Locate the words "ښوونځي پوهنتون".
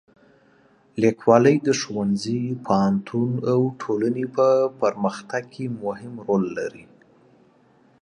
1.79-3.31